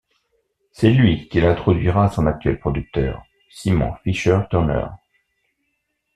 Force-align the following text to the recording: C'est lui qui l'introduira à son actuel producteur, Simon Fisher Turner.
C'est 0.71 0.89
lui 0.89 1.27
qui 1.29 1.41
l'introduira 1.41 2.05
à 2.05 2.09
son 2.09 2.25
actuel 2.25 2.57
producteur, 2.59 3.21
Simon 3.51 3.93
Fisher 4.03 4.39
Turner. 4.49 4.87